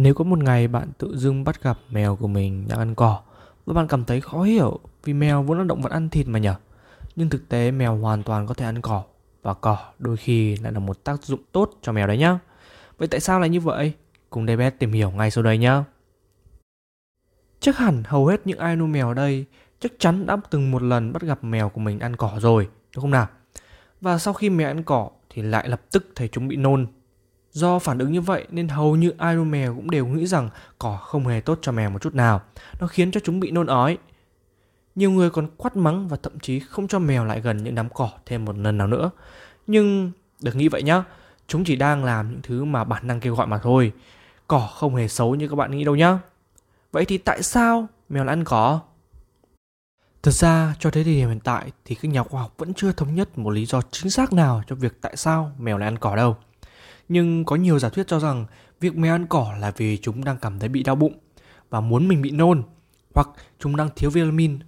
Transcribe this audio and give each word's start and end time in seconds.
Nếu 0.00 0.14
có 0.14 0.24
một 0.24 0.38
ngày 0.38 0.68
bạn 0.68 0.88
tự 0.98 1.16
dưng 1.16 1.44
bắt 1.44 1.62
gặp 1.62 1.78
mèo 1.90 2.16
của 2.16 2.28
mình 2.28 2.68
đang 2.68 2.78
ăn 2.78 2.94
cỏ 2.94 3.20
và 3.66 3.74
bạn 3.74 3.88
cảm 3.88 4.04
thấy 4.04 4.20
khó 4.20 4.42
hiểu 4.42 4.78
vì 5.04 5.12
mèo 5.12 5.42
vốn 5.42 5.58
là 5.58 5.64
động 5.64 5.82
vật 5.82 5.92
ăn 5.92 6.08
thịt 6.08 6.28
mà 6.28 6.38
nhở. 6.38 6.54
Nhưng 7.16 7.28
thực 7.28 7.48
tế 7.48 7.70
mèo 7.70 7.96
hoàn 7.96 8.22
toàn 8.22 8.46
có 8.46 8.54
thể 8.54 8.64
ăn 8.64 8.80
cỏ 8.80 9.02
và 9.42 9.54
cỏ 9.54 9.78
đôi 9.98 10.16
khi 10.16 10.56
lại 10.56 10.72
là 10.72 10.78
một 10.78 11.04
tác 11.04 11.22
dụng 11.22 11.40
tốt 11.52 11.70
cho 11.82 11.92
mèo 11.92 12.06
đấy 12.06 12.18
nhá. 12.18 12.38
Vậy 12.98 13.08
tại 13.08 13.20
sao 13.20 13.40
lại 13.40 13.48
như 13.48 13.60
vậy? 13.60 13.92
Cùng 14.30 14.46
David 14.46 14.72
tìm 14.78 14.92
hiểu 14.92 15.10
ngay 15.10 15.30
sau 15.30 15.44
đây 15.44 15.58
nhá. 15.58 15.84
Chắc 17.60 17.76
hẳn 17.76 18.02
hầu 18.06 18.26
hết 18.26 18.46
những 18.46 18.58
ai 18.58 18.76
nuôi 18.76 18.88
mèo 18.88 19.08
ở 19.08 19.14
đây 19.14 19.44
chắc 19.80 19.92
chắn 19.98 20.26
đã 20.26 20.36
từng 20.50 20.70
một 20.70 20.82
lần 20.82 21.12
bắt 21.12 21.22
gặp 21.22 21.44
mèo 21.44 21.68
của 21.68 21.80
mình 21.80 21.98
ăn 21.98 22.16
cỏ 22.16 22.32
rồi, 22.40 22.68
đúng 22.94 23.02
không 23.02 23.10
nào? 23.10 23.26
Và 24.00 24.18
sau 24.18 24.34
khi 24.34 24.50
mèo 24.50 24.68
ăn 24.68 24.82
cỏ 24.82 25.10
thì 25.30 25.42
lại 25.42 25.68
lập 25.68 25.80
tức 25.90 26.06
thấy 26.14 26.28
chúng 26.28 26.48
bị 26.48 26.56
nôn. 26.56 26.86
Do 27.58 27.78
phản 27.78 27.98
ứng 27.98 28.12
như 28.12 28.20
vậy 28.20 28.46
nên 28.50 28.68
hầu 28.68 28.96
như 28.96 29.12
ai 29.18 29.34
nuôi 29.34 29.44
mèo 29.44 29.74
cũng 29.74 29.90
đều 29.90 30.06
nghĩ 30.06 30.26
rằng 30.26 30.48
cỏ 30.78 30.96
không 30.96 31.26
hề 31.26 31.40
tốt 31.40 31.58
cho 31.62 31.72
mèo 31.72 31.90
một 31.90 32.02
chút 32.02 32.14
nào. 32.14 32.40
Nó 32.80 32.86
khiến 32.86 33.10
cho 33.10 33.20
chúng 33.24 33.40
bị 33.40 33.50
nôn 33.50 33.66
ói. 33.66 33.98
Nhiều 34.94 35.10
người 35.10 35.30
còn 35.30 35.48
quát 35.56 35.76
mắng 35.76 36.08
và 36.08 36.16
thậm 36.22 36.40
chí 36.40 36.60
không 36.60 36.88
cho 36.88 36.98
mèo 36.98 37.24
lại 37.24 37.40
gần 37.40 37.64
những 37.64 37.74
đám 37.74 37.88
cỏ 37.88 38.10
thêm 38.26 38.44
một 38.44 38.58
lần 38.58 38.78
nào 38.78 38.86
nữa. 38.86 39.10
Nhưng 39.66 40.12
đừng 40.42 40.58
nghĩ 40.58 40.68
vậy 40.68 40.82
nhá, 40.82 41.04
chúng 41.46 41.64
chỉ 41.64 41.76
đang 41.76 42.04
làm 42.04 42.30
những 42.30 42.40
thứ 42.42 42.64
mà 42.64 42.84
bản 42.84 43.06
năng 43.06 43.20
kêu 43.20 43.34
gọi 43.34 43.46
mà 43.46 43.58
thôi. 43.58 43.92
Cỏ 44.46 44.68
không 44.74 44.96
hề 44.96 45.08
xấu 45.08 45.34
như 45.34 45.48
các 45.48 45.56
bạn 45.56 45.70
nghĩ 45.70 45.84
đâu 45.84 45.96
nhá. 45.96 46.18
Vậy 46.92 47.04
thì 47.04 47.18
tại 47.18 47.42
sao 47.42 47.86
mèo 48.08 48.24
lại 48.24 48.32
ăn 48.32 48.44
cỏ? 48.44 48.80
Thật 50.22 50.32
ra 50.32 50.74
cho 50.78 50.90
tới 50.90 51.04
thời 51.04 51.14
điểm 51.14 51.28
hiện 51.28 51.40
tại 51.40 51.72
thì 51.84 51.94
các 51.94 52.08
nhà 52.08 52.22
khoa 52.22 52.42
học 52.42 52.54
vẫn 52.58 52.74
chưa 52.74 52.92
thống 52.92 53.14
nhất 53.14 53.38
một 53.38 53.50
lý 53.50 53.66
do 53.66 53.82
chính 53.90 54.10
xác 54.10 54.32
nào 54.32 54.62
cho 54.66 54.76
việc 54.76 55.00
tại 55.00 55.16
sao 55.16 55.52
mèo 55.58 55.78
lại 55.78 55.88
ăn 55.88 55.98
cỏ 55.98 56.16
đâu. 56.16 56.36
Nhưng 57.08 57.44
có 57.44 57.56
nhiều 57.56 57.78
giả 57.78 57.88
thuyết 57.88 58.06
cho 58.06 58.20
rằng 58.20 58.46
việc 58.80 58.96
mèo 58.96 59.14
ăn 59.14 59.26
cỏ 59.26 59.54
là 59.60 59.72
vì 59.76 59.96
chúng 59.96 60.24
đang 60.24 60.38
cảm 60.38 60.58
thấy 60.58 60.68
bị 60.68 60.82
đau 60.82 60.96
bụng 60.96 61.18
và 61.70 61.80
muốn 61.80 62.08
mình 62.08 62.22
bị 62.22 62.30
nôn, 62.30 62.62
hoặc 63.14 63.28
chúng 63.58 63.76
đang 63.76 63.88
thiếu 63.96 64.10
vitamin, 64.10 64.58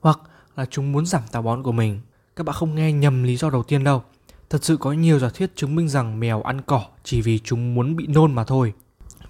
hoặc 0.00 0.20
là 0.56 0.66
chúng 0.66 0.92
muốn 0.92 1.06
giảm 1.06 1.22
táo 1.32 1.42
bón 1.42 1.62
của 1.62 1.72
mình. 1.72 2.00
Các 2.36 2.46
bạn 2.46 2.56
không 2.56 2.74
nghe 2.74 2.92
nhầm 2.92 3.22
lý 3.22 3.36
do 3.36 3.50
đầu 3.50 3.62
tiên 3.62 3.84
đâu. 3.84 4.02
Thật 4.50 4.64
sự 4.64 4.76
có 4.76 4.92
nhiều 4.92 5.18
giả 5.18 5.28
thuyết 5.28 5.56
chứng 5.56 5.76
minh 5.76 5.88
rằng 5.88 6.20
mèo 6.20 6.42
ăn 6.42 6.60
cỏ 6.60 6.84
chỉ 7.04 7.20
vì 7.20 7.38
chúng 7.38 7.74
muốn 7.74 7.96
bị 7.96 8.06
nôn 8.06 8.34
mà 8.34 8.44
thôi. 8.44 8.72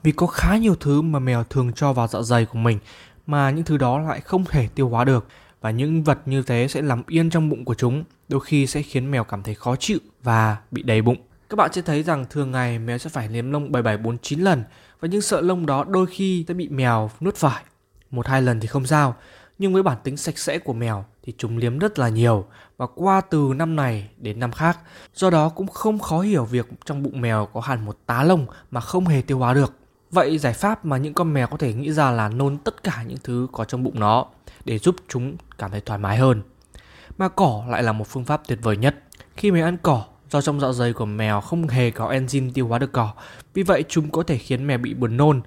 Vì 0.02 0.12
có 0.12 0.26
khá 0.26 0.56
nhiều 0.56 0.74
thứ 0.74 1.02
mà 1.02 1.18
mèo 1.18 1.44
thường 1.44 1.72
cho 1.72 1.92
vào 1.92 2.08
dạ 2.08 2.22
dày 2.22 2.46
của 2.46 2.58
mình 2.58 2.78
mà 3.26 3.50
những 3.50 3.64
thứ 3.64 3.76
đó 3.76 3.98
lại 3.98 4.20
không 4.20 4.44
thể 4.44 4.68
tiêu 4.74 4.88
hóa 4.88 5.04
được 5.04 5.26
và 5.60 5.70
những 5.70 6.04
vật 6.04 6.18
như 6.26 6.42
thế 6.42 6.66
sẽ 6.68 6.82
làm 6.82 7.02
yên 7.06 7.30
trong 7.30 7.48
bụng 7.48 7.64
của 7.64 7.74
chúng, 7.74 8.04
đôi 8.28 8.40
khi 8.40 8.66
sẽ 8.66 8.82
khiến 8.82 9.10
mèo 9.10 9.24
cảm 9.24 9.42
thấy 9.42 9.54
khó 9.54 9.76
chịu 9.76 9.98
và 10.22 10.56
bị 10.70 10.82
đầy 10.82 11.02
bụng. 11.02 11.16
Các 11.50 11.56
bạn 11.56 11.72
sẽ 11.72 11.82
thấy 11.82 12.02
rằng 12.02 12.24
thường 12.30 12.50
ngày 12.50 12.78
mèo 12.78 12.98
sẽ 12.98 13.10
phải 13.10 13.28
liếm 13.28 13.50
lông 13.50 13.72
7749 13.72 14.40
lần 14.40 14.64
và 15.00 15.08
những 15.08 15.20
sợi 15.20 15.42
lông 15.42 15.66
đó 15.66 15.84
đôi 15.84 16.06
khi 16.06 16.44
sẽ 16.48 16.54
bị 16.54 16.68
mèo 16.68 17.10
nuốt 17.20 17.36
phải. 17.36 17.64
Một 18.10 18.26
hai 18.26 18.42
lần 18.42 18.60
thì 18.60 18.66
không 18.66 18.86
sao, 18.86 19.14
nhưng 19.58 19.72
với 19.72 19.82
bản 19.82 19.96
tính 20.02 20.16
sạch 20.16 20.38
sẽ 20.38 20.58
của 20.58 20.72
mèo 20.72 21.04
thì 21.22 21.32
chúng 21.38 21.56
liếm 21.56 21.78
rất 21.78 21.98
là 21.98 22.08
nhiều 22.08 22.46
và 22.76 22.86
qua 22.94 23.20
từ 23.20 23.52
năm 23.56 23.76
này 23.76 24.08
đến 24.16 24.40
năm 24.40 24.52
khác. 24.52 24.78
Do 25.14 25.30
đó 25.30 25.48
cũng 25.48 25.66
không 25.66 25.98
khó 25.98 26.20
hiểu 26.20 26.44
việc 26.44 26.68
trong 26.84 27.02
bụng 27.02 27.20
mèo 27.20 27.48
có 27.52 27.60
hẳn 27.60 27.84
một 27.84 27.98
tá 28.06 28.22
lông 28.22 28.46
mà 28.70 28.80
không 28.80 29.06
hề 29.06 29.22
tiêu 29.22 29.38
hóa 29.38 29.54
được. 29.54 29.72
Vậy 30.10 30.38
giải 30.38 30.52
pháp 30.52 30.84
mà 30.84 30.96
những 30.96 31.14
con 31.14 31.34
mèo 31.34 31.46
có 31.46 31.56
thể 31.56 31.72
nghĩ 31.74 31.92
ra 31.92 32.10
là 32.10 32.28
nôn 32.28 32.58
tất 32.58 32.82
cả 32.82 33.02
những 33.06 33.18
thứ 33.24 33.46
có 33.52 33.64
trong 33.64 33.84
bụng 33.84 34.00
nó 34.00 34.26
để 34.64 34.78
giúp 34.78 34.96
chúng 35.08 35.36
cảm 35.58 35.70
thấy 35.70 35.80
thoải 35.80 35.98
mái 35.98 36.16
hơn. 36.16 36.42
Mà 37.18 37.28
cỏ 37.28 37.64
lại 37.68 37.82
là 37.82 37.92
một 37.92 38.06
phương 38.08 38.24
pháp 38.24 38.42
tuyệt 38.48 38.58
vời 38.62 38.76
nhất. 38.76 38.96
Khi 39.36 39.50
mèo 39.50 39.64
ăn 39.64 39.76
cỏ, 39.82 40.04
do 40.30 40.40
trong 40.40 40.60
dạ 40.60 40.72
dày 40.72 40.92
của 40.92 41.06
mèo 41.06 41.40
không 41.40 41.68
hề 41.68 41.90
có 41.90 42.08
enzyme 42.08 42.50
tiêu 42.54 42.66
hóa 42.66 42.78
được 42.78 42.92
cỏ, 42.92 43.12
vì 43.54 43.62
vậy 43.62 43.84
chúng 43.88 44.10
có 44.10 44.22
thể 44.22 44.38
khiến 44.38 44.66
mèo 44.66 44.78
bị 44.78 44.94
buồn 44.94 45.16
nôn. 45.16 45.40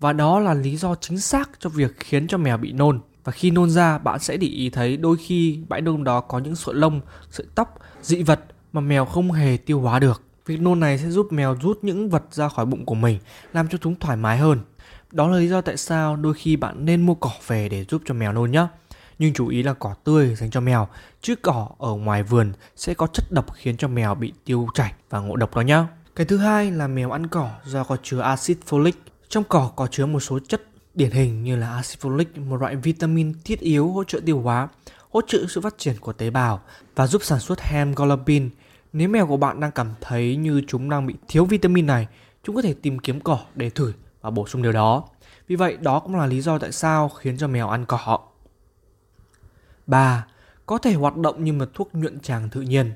Và 0.00 0.12
đó 0.12 0.40
là 0.40 0.54
lý 0.54 0.76
do 0.76 0.94
chính 0.94 1.20
xác 1.20 1.50
cho 1.58 1.70
việc 1.70 1.96
khiến 2.00 2.26
cho 2.26 2.38
mèo 2.38 2.56
bị 2.56 2.72
nôn. 2.72 3.00
Và 3.24 3.32
khi 3.32 3.50
nôn 3.50 3.70
ra, 3.70 3.98
bạn 3.98 4.18
sẽ 4.18 4.36
để 4.36 4.46
ý 4.46 4.70
thấy 4.70 4.96
đôi 4.96 5.16
khi 5.16 5.60
bãi 5.68 5.80
nôn 5.80 6.04
đó 6.04 6.20
có 6.20 6.38
những 6.38 6.56
sợi 6.56 6.74
lông, 6.74 7.00
sợi 7.30 7.46
tóc, 7.54 7.78
dị 8.02 8.22
vật 8.22 8.40
mà 8.72 8.80
mèo 8.80 9.04
không 9.04 9.32
hề 9.32 9.56
tiêu 9.56 9.80
hóa 9.80 9.98
được. 9.98 10.22
Việc 10.46 10.60
nôn 10.60 10.80
này 10.80 10.98
sẽ 10.98 11.10
giúp 11.10 11.32
mèo 11.32 11.56
rút 11.62 11.78
những 11.82 12.10
vật 12.10 12.24
ra 12.30 12.48
khỏi 12.48 12.66
bụng 12.66 12.84
của 12.84 12.94
mình, 12.94 13.18
làm 13.52 13.68
cho 13.68 13.78
chúng 13.78 13.94
thoải 13.94 14.16
mái 14.16 14.38
hơn. 14.38 14.60
Đó 15.12 15.28
là 15.28 15.38
lý 15.38 15.48
do 15.48 15.60
tại 15.60 15.76
sao 15.76 16.16
đôi 16.16 16.34
khi 16.34 16.56
bạn 16.56 16.84
nên 16.84 17.06
mua 17.06 17.14
cỏ 17.14 17.30
về 17.46 17.68
để 17.68 17.84
giúp 17.84 18.02
cho 18.04 18.14
mèo 18.14 18.32
nôn 18.32 18.50
nhé. 18.50 18.66
Nhưng 19.18 19.32
chú 19.32 19.48
ý 19.48 19.62
là 19.62 19.72
cỏ 19.72 19.94
tươi 20.04 20.34
dành 20.34 20.50
cho 20.50 20.60
mèo, 20.60 20.88
chứ 21.20 21.34
cỏ 21.42 21.68
ở 21.78 21.92
ngoài 21.92 22.22
vườn 22.22 22.52
sẽ 22.76 22.94
có 22.94 23.06
chất 23.06 23.24
độc 23.32 23.54
khiến 23.54 23.76
cho 23.76 23.88
mèo 23.88 24.14
bị 24.14 24.32
tiêu 24.44 24.68
chảy 24.74 24.92
và 25.10 25.20
ngộ 25.20 25.36
độc 25.36 25.56
đó 25.56 25.60
nhá. 25.60 25.86
Cái 26.16 26.26
thứ 26.26 26.36
hai 26.36 26.70
là 26.70 26.86
mèo 26.88 27.10
ăn 27.10 27.26
cỏ 27.26 27.50
do 27.64 27.84
có 27.84 27.96
chứa 28.02 28.20
axit 28.20 28.58
folic. 28.68 28.92
Trong 29.28 29.44
cỏ 29.44 29.70
có 29.76 29.86
chứa 29.86 30.06
một 30.06 30.20
số 30.20 30.38
chất 30.48 30.62
điển 30.94 31.10
hình 31.10 31.44
như 31.44 31.56
là 31.56 31.74
axit 31.74 32.00
folic, 32.00 32.24
một 32.48 32.56
loại 32.56 32.76
vitamin 32.76 33.34
thiết 33.44 33.60
yếu 33.60 33.88
hỗ 33.88 34.04
trợ 34.04 34.20
tiêu 34.26 34.40
hóa, 34.40 34.68
hỗ 35.10 35.20
trợ 35.26 35.38
sự 35.48 35.60
phát 35.60 35.74
triển 35.78 35.94
của 36.00 36.12
tế 36.12 36.30
bào 36.30 36.60
và 36.94 37.06
giúp 37.06 37.22
sản 37.24 37.40
xuất 37.40 37.60
hemoglobin. 37.60 38.50
Nếu 38.92 39.08
mèo 39.08 39.26
của 39.26 39.36
bạn 39.36 39.60
đang 39.60 39.72
cảm 39.72 39.94
thấy 40.00 40.36
như 40.36 40.62
chúng 40.68 40.90
đang 40.90 41.06
bị 41.06 41.14
thiếu 41.28 41.44
vitamin 41.44 41.86
này, 41.86 42.06
chúng 42.44 42.56
có 42.56 42.62
thể 42.62 42.74
tìm 42.82 42.98
kiếm 42.98 43.20
cỏ 43.20 43.38
để 43.54 43.70
thử 43.70 43.92
và 44.20 44.30
bổ 44.30 44.46
sung 44.46 44.62
điều 44.62 44.72
đó. 44.72 45.04
Vì 45.48 45.56
vậy 45.56 45.76
đó 45.80 46.00
cũng 46.00 46.16
là 46.16 46.26
lý 46.26 46.40
do 46.40 46.58
tại 46.58 46.72
sao 46.72 47.08
khiến 47.08 47.38
cho 47.38 47.48
mèo 47.48 47.68
ăn 47.68 47.84
cỏ. 47.84 48.18
3. 49.88 50.26
Có 50.66 50.78
thể 50.78 50.94
hoạt 50.94 51.16
động 51.16 51.44
như 51.44 51.52
một 51.52 51.64
thuốc 51.74 51.94
nhuận 51.94 52.20
tràng 52.20 52.48
tự 52.48 52.60
nhiên. 52.60 52.92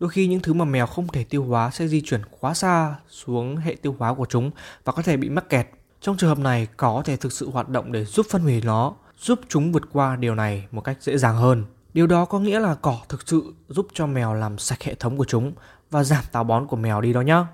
Đôi 0.00 0.10
khi 0.10 0.26
những 0.26 0.40
thứ 0.40 0.52
mà 0.52 0.64
mèo 0.64 0.86
không 0.86 1.08
thể 1.08 1.24
tiêu 1.24 1.44
hóa 1.44 1.70
sẽ 1.70 1.88
di 1.88 2.00
chuyển 2.00 2.20
quá 2.40 2.54
xa 2.54 2.94
xuống 3.08 3.56
hệ 3.56 3.76
tiêu 3.82 3.96
hóa 3.98 4.14
của 4.14 4.26
chúng 4.28 4.50
và 4.84 4.92
có 4.92 5.02
thể 5.02 5.16
bị 5.16 5.30
mắc 5.30 5.48
kẹt. 5.48 5.68
Trong 6.00 6.16
trường 6.16 6.28
hợp 6.28 6.38
này, 6.38 6.66
có 6.76 7.02
thể 7.04 7.16
thực 7.16 7.32
sự 7.32 7.50
hoạt 7.50 7.68
động 7.68 7.92
để 7.92 8.04
giúp 8.04 8.26
phân 8.30 8.42
hủy 8.42 8.60
nó, 8.60 8.94
giúp 9.18 9.40
chúng 9.48 9.72
vượt 9.72 9.82
qua 9.92 10.16
điều 10.16 10.34
này 10.34 10.66
một 10.70 10.80
cách 10.80 10.96
dễ 11.00 11.18
dàng 11.18 11.36
hơn. 11.36 11.64
Điều 11.94 12.06
đó 12.06 12.24
có 12.24 12.38
nghĩa 12.38 12.60
là 12.60 12.74
cỏ 12.74 13.00
thực 13.08 13.28
sự 13.28 13.54
giúp 13.68 13.86
cho 13.94 14.06
mèo 14.06 14.34
làm 14.34 14.58
sạch 14.58 14.82
hệ 14.82 14.94
thống 14.94 15.16
của 15.16 15.24
chúng 15.24 15.52
và 15.90 16.04
giảm 16.04 16.24
táo 16.32 16.44
bón 16.44 16.66
của 16.66 16.76
mèo 16.76 17.00
đi 17.00 17.12
đó 17.12 17.20
nhá. 17.20 17.46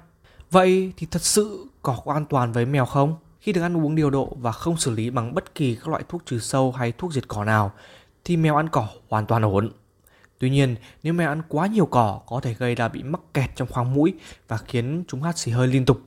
Vậy 0.50 0.93
thì 0.97 1.06
thật 1.10 1.22
sự 1.22 1.66
cỏ 1.82 1.99
có 2.04 2.12
an 2.12 2.25
toàn 2.25 2.53
với 2.53 2.66
mèo 2.66 2.87
không? 2.87 3.16
Khi 3.41 3.53
được 3.53 3.62
ăn 3.62 3.76
uống 3.76 3.94
điều 3.94 4.10
độ 4.10 4.37
và 4.41 4.53
không 4.53 4.76
xử 4.76 4.91
lý 4.91 5.10
bằng 5.10 5.34
bất 5.34 5.54
kỳ 5.54 5.75
các 5.75 5.88
loại 5.88 6.03
thuốc 6.09 6.22
trừ 6.26 6.38
sâu 6.38 6.72
hay 6.72 6.93
thuốc 6.93 7.12
diệt 7.12 7.28
cỏ 7.28 7.44
nào 7.44 7.72
thì 8.24 8.36
mèo 8.36 8.56
ăn 8.56 8.68
cỏ 8.68 8.88
hoàn 9.08 9.26
toàn 9.26 9.42
ổn. 9.42 9.72
Tuy 10.38 10.50
nhiên, 10.50 10.76
nếu 11.02 11.12
mèo 11.12 11.28
ăn 11.28 11.42
quá 11.48 11.66
nhiều 11.66 11.86
cỏ 11.86 12.20
có 12.26 12.40
thể 12.40 12.54
gây 12.54 12.74
ra 12.74 12.88
bị 12.88 13.02
mắc 13.02 13.20
kẹt 13.34 13.50
trong 13.56 13.68
khoang 13.68 13.94
mũi 13.94 14.14
và 14.48 14.56
khiến 14.56 15.04
chúng 15.08 15.22
hắt 15.22 15.38
xì 15.38 15.50
hơi 15.50 15.68
liên 15.68 15.84
tục. 15.84 16.00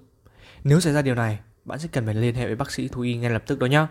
Nếu 0.63 0.79
xảy 0.79 0.93
ra 0.93 1.01
điều 1.01 1.15
này, 1.15 1.39
bạn 1.65 1.79
sẽ 1.79 1.87
cần 1.91 2.05
phải 2.05 2.13
liên 2.13 2.35
hệ 2.35 2.45
với 2.45 2.55
bác 2.55 2.71
sĩ 2.71 2.87
thú 2.87 3.01
y 3.01 3.17
ngay 3.17 3.29
lập 3.29 3.43
tức 3.47 3.59
đó 3.59 3.65
nhé. 3.65 3.85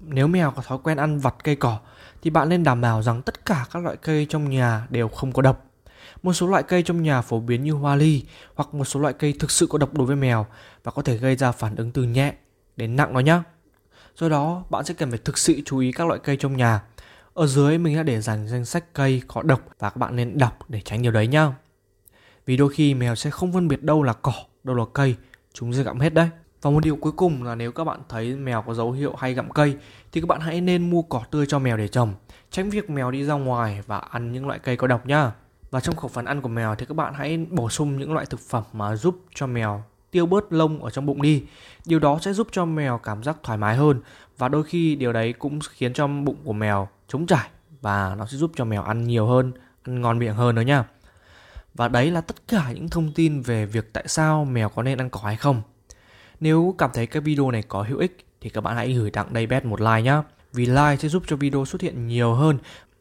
Nếu 0.00 0.26
mèo 0.26 0.50
có 0.50 0.62
thói 0.62 0.78
quen 0.82 0.98
ăn 0.98 1.18
vặt 1.18 1.34
cây 1.44 1.56
cỏ 1.56 1.78
thì 2.22 2.30
bạn 2.30 2.48
nên 2.48 2.64
đảm 2.64 2.80
bảo 2.80 3.02
rằng 3.02 3.22
tất 3.22 3.44
cả 3.46 3.66
các 3.72 3.82
loại 3.82 3.96
cây 3.96 4.26
trong 4.28 4.50
nhà 4.50 4.86
đều 4.90 5.08
không 5.08 5.32
có 5.32 5.42
độc. 5.42 5.66
Một 6.22 6.32
số 6.32 6.46
loại 6.46 6.62
cây 6.62 6.82
trong 6.82 7.02
nhà 7.02 7.22
phổ 7.22 7.40
biến 7.40 7.64
như 7.64 7.72
hoa 7.72 7.96
ly 7.96 8.24
hoặc 8.54 8.74
một 8.74 8.84
số 8.84 9.00
loại 9.00 9.14
cây 9.14 9.34
thực 9.38 9.50
sự 9.50 9.66
có 9.66 9.78
độc 9.78 9.94
đối 9.94 10.06
với 10.06 10.16
mèo 10.16 10.46
và 10.84 10.92
có 10.92 11.02
thể 11.02 11.16
gây 11.16 11.36
ra 11.36 11.52
phản 11.52 11.76
ứng 11.76 11.90
từ 11.90 12.02
nhẹ 12.02 12.34
đến 12.76 12.96
nặng 12.96 13.14
đó 13.14 13.20
nhé. 13.20 13.40
Do 14.16 14.28
đó, 14.28 14.64
bạn 14.70 14.84
sẽ 14.84 14.94
cần 14.94 15.10
phải 15.10 15.18
thực 15.24 15.38
sự 15.38 15.60
chú 15.64 15.78
ý 15.78 15.92
các 15.92 16.06
loại 16.06 16.20
cây 16.24 16.36
trong 16.36 16.56
nhà. 16.56 16.80
Ở 17.34 17.46
dưới 17.46 17.78
mình 17.78 17.96
đã 17.96 18.02
để 18.02 18.20
dành 18.20 18.48
danh 18.48 18.64
sách 18.64 18.84
cây 18.92 19.22
có 19.28 19.42
độc 19.42 19.60
và 19.78 19.90
các 19.90 19.96
bạn 19.96 20.16
nên 20.16 20.38
đọc 20.38 20.58
để 20.68 20.80
tránh 20.80 21.02
điều 21.02 21.12
đấy 21.12 21.26
nhá. 21.26 21.52
Vì 22.46 22.56
đôi 22.56 22.72
khi 22.72 22.94
mèo 22.94 23.14
sẽ 23.14 23.30
không 23.30 23.52
phân 23.52 23.68
biệt 23.68 23.82
đâu 23.82 24.02
là 24.02 24.12
cỏ, 24.12 24.32
đâu 24.64 24.76
là 24.76 24.84
cây, 24.92 25.16
chúng 25.52 25.72
sẽ 25.72 25.82
gặm 25.82 26.00
hết 26.00 26.14
đấy. 26.14 26.28
Và 26.62 26.70
một 26.70 26.84
điều 26.84 26.96
cuối 26.96 27.12
cùng 27.12 27.42
là 27.42 27.54
nếu 27.54 27.72
các 27.72 27.84
bạn 27.84 28.00
thấy 28.08 28.36
mèo 28.36 28.62
có 28.62 28.74
dấu 28.74 28.92
hiệu 28.92 29.14
hay 29.18 29.34
gặm 29.34 29.50
cây 29.50 29.76
thì 30.12 30.20
các 30.20 30.26
bạn 30.26 30.40
hãy 30.40 30.60
nên 30.60 30.90
mua 30.90 31.02
cỏ 31.02 31.22
tươi 31.30 31.46
cho 31.48 31.58
mèo 31.58 31.76
để 31.76 31.88
trồng, 31.88 32.14
tránh 32.50 32.70
việc 32.70 32.90
mèo 32.90 33.10
đi 33.10 33.24
ra 33.24 33.34
ngoài 33.34 33.82
và 33.86 33.98
ăn 33.98 34.32
những 34.32 34.46
loại 34.46 34.58
cây 34.58 34.76
có 34.76 34.86
độc 34.86 35.06
nhá. 35.06 35.32
Và 35.70 35.80
trong 35.80 35.96
khẩu 35.96 36.08
phần 36.08 36.24
ăn 36.24 36.42
của 36.42 36.48
mèo 36.48 36.74
thì 36.74 36.86
các 36.86 36.94
bạn 36.94 37.14
hãy 37.14 37.46
bổ 37.50 37.70
sung 37.70 37.98
những 37.98 38.12
loại 38.12 38.26
thực 38.26 38.40
phẩm 38.40 38.64
mà 38.72 38.96
giúp 38.96 39.24
cho 39.34 39.46
mèo 39.46 39.84
tiêu 40.12 40.26
bớt 40.26 40.52
lông 40.52 40.84
ở 40.84 40.90
trong 40.90 41.06
bụng 41.06 41.22
đi. 41.22 41.42
Điều 41.84 41.98
đó 41.98 42.18
sẽ 42.22 42.32
giúp 42.32 42.48
cho 42.52 42.64
mèo 42.64 42.98
cảm 42.98 43.22
giác 43.22 43.36
thoải 43.42 43.58
mái 43.58 43.76
hơn 43.76 44.00
và 44.38 44.48
đôi 44.48 44.64
khi 44.64 44.96
điều 44.96 45.12
đấy 45.12 45.32
cũng 45.32 45.58
khiến 45.72 45.92
cho 45.92 46.06
bụng 46.06 46.36
của 46.44 46.52
mèo 46.52 46.88
trống 47.08 47.26
trải 47.26 47.48
và 47.80 48.14
nó 48.18 48.26
sẽ 48.26 48.36
giúp 48.36 48.52
cho 48.56 48.64
mèo 48.64 48.82
ăn 48.82 49.04
nhiều 49.04 49.26
hơn, 49.26 49.52
ăn 49.82 50.00
ngon 50.00 50.18
miệng 50.18 50.34
hơn 50.34 50.54
nữa 50.54 50.62
nha. 50.62 50.84
Và 51.74 51.88
đấy 51.88 52.10
là 52.10 52.20
tất 52.20 52.36
cả 52.48 52.72
những 52.72 52.88
thông 52.88 53.12
tin 53.12 53.40
về 53.40 53.66
việc 53.66 53.92
tại 53.92 54.04
sao 54.08 54.44
mèo 54.44 54.68
có 54.68 54.82
nên 54.82 54.98
ăn 54.98 55.10
cỏ 55.10 55.20
hay 55.24 55.36
không. 55.36 55.62
Nếu 56.40 56.74
cảm 56.78 56.90
thấy 56.94 57.06
cái 57.06 57.22
video 57.22 57.50
này 57.50 57.62
có 57.62 57.82
hữu 57.82 57.98
ích 57.98 58.26
thì 58.40 58.50
các 58.50 58.60
bạn 58.60 58.76
hãy 58.76 58.92
gửi 58.92 59.10
tặng 59.10 59.30
Daybet 59.34 59.64
một 59.64 59.80
like 59.80 60.02
nhé. 60.02 60.22
Vì 60.52 60.66
like 60.66 60.96
sẽ 60.98 61.08
giúp 61.08 61.22
cho 61.26 61.36
video 61.36 61.64
xuất 61.64 61.82
hiện 61.82 62.06
nhiều 62.06 62.34
hơn 62.34 62.58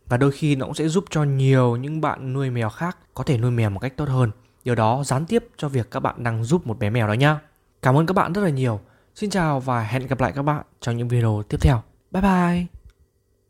và 0.08 0.18
đôi 0.18 0.32
khi 0.32 0.56
nó 0.56 0.66
cũng 0.66 0.76
sẽ 0.76 0.88
giúp 0.88 1.06
cho 1.10 1.24
nhiều 1.24 1.76
những 1.76 2.02
bạn 2.02 2.34
nuôi 2.34 2.50
mèo 2.50 2.70
khác 2.70 2.98
có 3.14 3.24
thể 3.24 3.38
nuôi 3.38 3.52
mèo 3.52 3.70
một 3.70 3.80
cách 3.80 3.98
tốt 3.98 4.10
hơn. 4.10 4.32
Điều 4.64 4.76
đó 4.76 5.04
gián 5.06 5.26
tiếp 5.26 5.48
cho 5.58 5.70
việc 5.70 5.92
các 5.92 6.00
bạn 6.00 6.24
đang 6.24 6.44
giúp 6.44 6.68
một 6.68 6.80
bé 6.80 6.90
mèo 6.90 7.08
đó 7.08 7.14
nhá. 7.14 7.40
Cảm 7.82 7.98
ơn 7.98 8.06
các 8.06 8.14
bạn 8.14 8.34
rất 8.34 8.42
là 8.42 8.50
nhiều. 8.50 8.80
Xin 9.16 9.30
chào 9.30 9.60
và 9.60 9.84
hẹn 9.84 10.08
gặp 10.08 10.20
lại 10.22 10.32
các 10.36 10.42
bạn 10.42 10.66
trong 10.82 10.98
những 10.98 11.08
video 11.08 11.44
tiếp 11.50 11.58
theo. 11.62 11.82
Bye 12.12 12.22
bye! 12.22 12.81